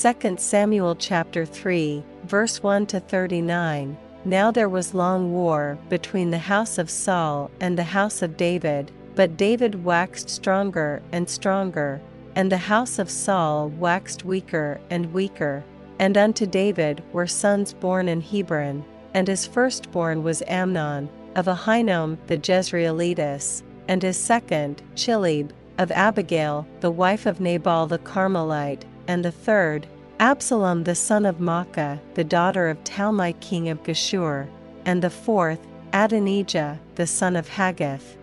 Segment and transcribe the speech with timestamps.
[0.00, 3.96] 2 Samuel chapter 3, verse 1 to 39.
[4.24, 8.92] Now there was long war between the house of Saul and the house of David,
[9.16, 12.00] but David waxed stronger and stronger,
[12.36, 15.64] and the house of Saul waxed weaker and weaker.
[15.98, 22.18] And unto David were sons born in Hebron, and his firstborn was Amnon, of Ahinoam
[22.28, 29.24] the Jezreelitess, and his second, Chileab, of Abigail, the wife of Nabal the Carmelite, and
[29.24, 29.86] the third,
[30.20, 34.46] Absalom the son of Maacah, the daughter of Talmai king of Geshur,
[34.84, 38.16] and the fourth, Adonijah, the son of Haggith,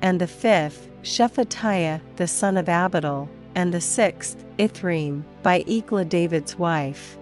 [0.00, 6.58] and the fifth, Shephatiah, the son of Abital, and the sixth, Ithream, by Eglah David's
[6.58, 7.18] wife.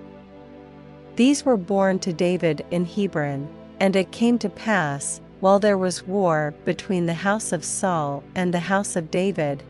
[1.16, 3.48] These were born to David in Hebron,
[3.80, 8.52] and it came to pass, while there was war between the house of Saul and
[8.52, 9.62] the house of David,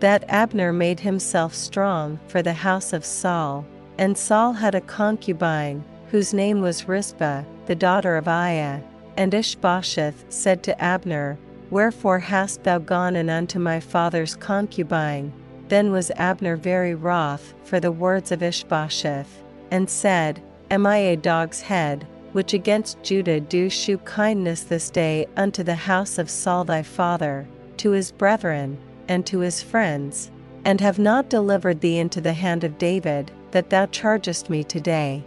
[0.00, 3.64] that Abner made himself strong for the house of Saul,
[3.98, 8.82] and Saul had a concubine, whose name was Rizpah, the daughter of Aiah.
[9.16, 11.38] And Ishbosheth said to Abner,
[11.70, 15.32] Wherefore hast thou gone in unto my father's concubine?
[15.68, 21.16] Then was Abner very wroth for the words of Ishbosheth, and said, Am I a
[21.16, 26.64] dog's head, which against Judah do shew kindness this day unto the house of Saul
[26.64, 30.30] thy father, to his brethren, and to his friends,
[30.64, 35.22] and have not delivered thee into the hand of David, that thou chargest me today.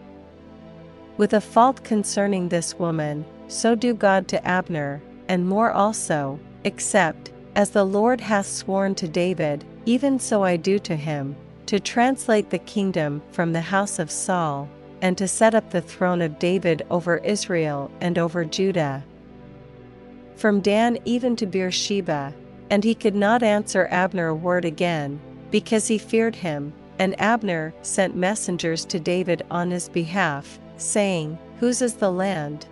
[1.18, 7.32] With a fault concerning this woman, so do God to Abner, and more also, except,
[7.56, 11.36] as the Lord hath sworn to David, even so I do to him,
[11.66, 14.70] to translate the kingdom from the house of Saul,
[15.02, 19.04] and to set up the throne of David over Israel and over Judah.
[20.36, 22.34] From Dan even to Beersheba,
[22.70, 25.20] and he could not answer Abner a word again,
[25.52, 26.74] because he feared him.
[27.00, 32.66] And Abner sent messengers to David on his behalf, saying, Whose is the land?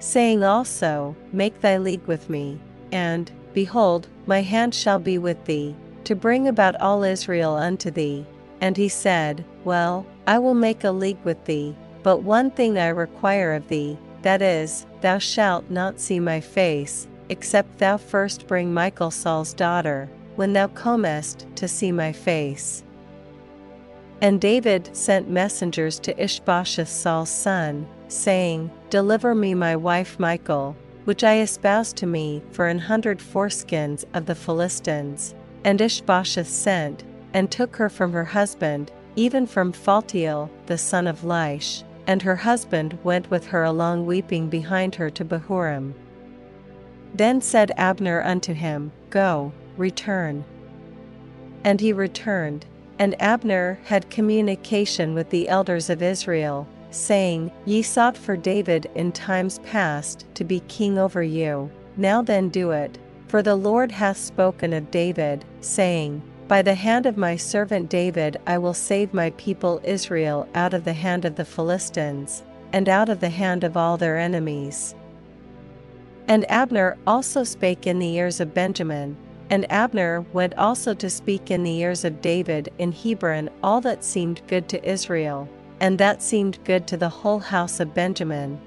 [0.00, 2.58] Saying also, Make thy league with me,
[2.90, 8.26] and, Behold, my hand shall be with thee, to bring about all Israel unto thee.
[8.60, 12.88] And he said, Well, I will make a league with thee, but one thing I
[12.88, 18.72] require of thee, that is, thou shalt not see my face, except thou first bring
[18.72, 22.84] Michal Saul's daughter, when thou comest to see my face.
[24.20, 31.24] And David sent messengers to Ishbosheth Saul's son, saying, Deliver me my wife Michal, which
[31.24, 35.34] I espoused to me for an hundred foreskins of the Philistines.
[35.64, 37.02] And Ishbosheth sent,
[37.32, 42.36] and took her from her husband, even from Phaltiel the son of Laish, and her
[42.36, 45.94] husband went with her along weeping behind her to Bahurim.
[47.14, 50.44] Then said Abner unto him, Go, return.
[51.62, 52.66] And he returned,
[52.98, 59.12] and Abner had communication with the elders of Israel, saying, Ye sought for David in
[59.12, 62.98] times past to be king over you, now then do it,
[63.28, 68.36] for the Lord hath spoken of David, saying, By the hand of my servant David
[68.46, 72.42] I will save my people Israel out of the hand of the Philistines,
[72.72, 74.94] and out of the hand of all their enemies.
[76.26, 79.16] And Abner also spake in the ears of Benjamin,
[79.50, 84.02] and Abner went also to speak in the ears of David in Hebron all that
[84.02, 85.48] seemed good to Israel,
[85.80, 88.58] and that seemed good to the whole house of Benjamin.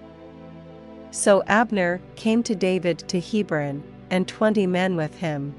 [1.10, 5.56] So Abner came to David to Hebron, and twenty men with him.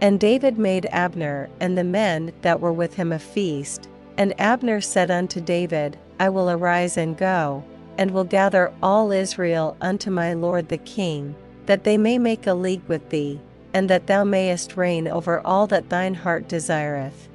[0.00, 3.88] And David made Abner and the men that were with him a feast,
[4.18, 7.62] and Abner said unto David, I will arise and go,
[7.98, 11.34] and will gather all Israel unto my lord the king,
[11.66, 13.40] that they may make a league with thee,
[13.74, 17.28] and that thou mayest reign over all that thine heart desireth.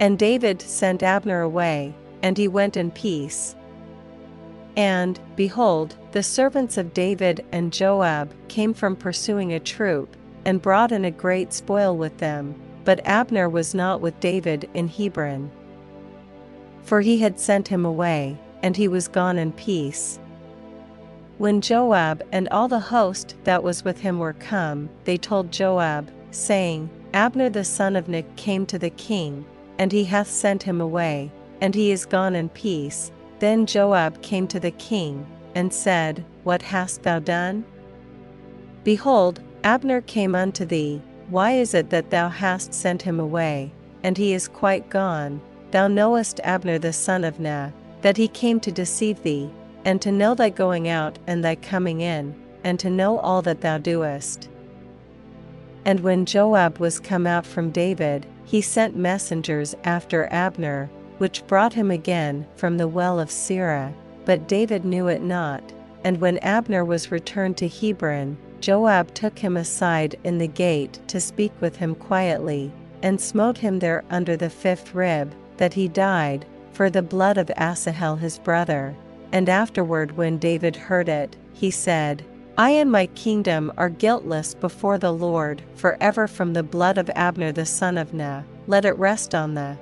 [0.00, 3.54] And David sent Abner away, and he went in peace.
[4.76, 10.90] And, behold, the servants of David and Joab came from pursuing a troop, and brought
[10.92, 15.50] in a great spoil with them, but Abner was not with David in Hebron.
[16.82, 20.18] For he had sent him away and he was gone in peace.
[21.38, 26.10] When Joab and all the host that was with him were come, they told Joab,
[26.30, 29.44] saying, Abner the son of Ner came to the king,
[29.78, 33.10] and he hath sent him away, and he is gone in peace.
[33.38, 37.64] Then Joab came to the king, and said, What hast thou done?
[38.84, 43.72] Behold, Abner came unto thee, why is it that thou hast sent him away,
[44.02, 45.40] and he is quite gone?
[45.70, 49.50] Thou knowest Abner the son of Ner, that he came to deceive thee,
[49.84, 53.60] and to know thy going out and thy coming in, and to know all that
[53.60, 54.48] thou doest.
[55.84, 61.72] And when Joab was come out from David, he sent messengers after Abner, which brought
[61.72, 63.92] him again from the well of Sirah,
[64.24, 65.62] but David knew it not.
[66.04, 71.20] And when Abner was returned to Hebron, Joab took him aside in the gate to
[71.20, 72.72] speak with him quietly,
[73.02, 77.50] and smote him there under the fifth rib, that he died, for the blood of
[77.56, 78.94] Asahel his brother.
[79.32, 82.24] And afterward, when David heard it, he said,
[82.58, 87.10] I and my kingdom are guiltless before the Lord for ever from the blood of
[87.14, 89.78] Abner the son of Ner, let it rest on the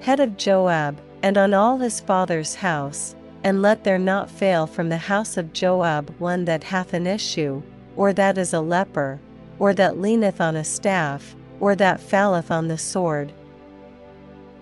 [0.00, 4.90] head of Joab, and on all his father's house, and let there not fail from
[4.90, 7.62] the house of Joab one that hath an issue,
[7.96, 9.18] or that is a leper,
[9.58, 13.32] or that leaneth on a staff, or that falleth on the sword,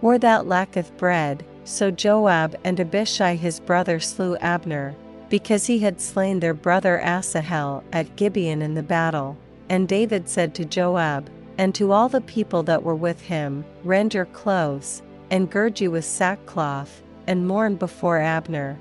[0.04, 1.42] or that lacketh bread.
[1.64, 4.94] So Joab and Abishai his brother slew Abner,
[5.30, 9.36] because he had slain their brother Asahel at Gibeon in the battle.
[9.70, 14.12] And David said to Joab, and to all the people that were with him, Rend
[14.12, 18.78] your clothes, and gird you with sackcloth, and mourn before Abner.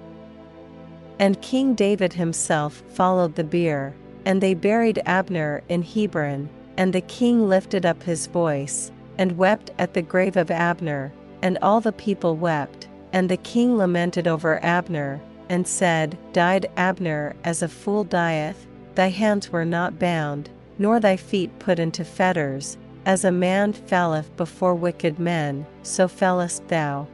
[1.20, 7.02] And King David himself followed the bier, and they buried Abner in Hebron, and the
[7.02, 11.12] king lifted up his voice, and wept at the grave of Abner,
[11.42, 17.36] and all the people wept, and the king lamented over Abner, and said, Died Abner
[17.44, 18.66] as a fool dieth,
[18.96, 24.36] thy hands were not bound, nor thy feet put into fetters, as a man falleth
[24.38, 27.08] before wicked men, so fellest thou.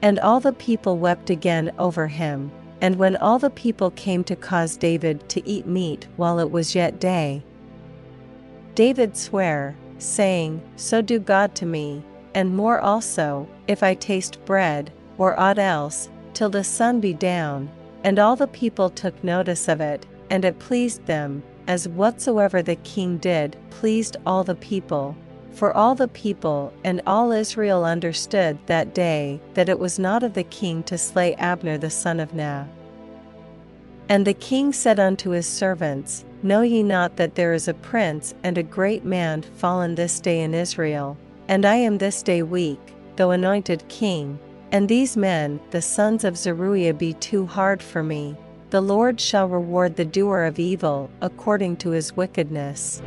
[0.00, 2.52] And all the people wept again over him.
[2.80, 6.76] And when all the people came to cause David to eat meat while it was
[6.76, 7.42] yet day,
[8.76, 12.02] David sware, saying, So do God to me,
[12.34, 17.68] and more also, if I taste bread, or aught else, till the sun be down.
[18.04, 22.76] And all the people took notice of it, and it pleased them, as whatsoever the
[22.76, 25.16] king did pleased all the people.
[25.50, 30.34] For all the people and all Israel understood that day that it was not of
[30.34, 32.68] the king to slay Abner the son of Ner.
[34.08, 38.34] And the king said unto his servants, Know ye not that there is a prince
[38.42, 41.16] and a great man fallen this day in Israel,
[41.48, 42.80] and I am this day weak,
[43.16, 44.38] though anointed king,
[44.72, 48.36] and these men, the sons of Zeruiah, be too hard for me.
[48.70, 53.02] The Lord shall reward the doer of evil according to his wickedness.